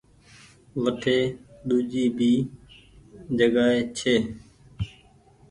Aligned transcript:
وٺي 0.83 1.17
ۮوجي 1.67 2.05
ڀي 2.17 2.33
جگآ 3.37 3.67
ئي 3.73 3.81
ڇي۔ 3.97 4.15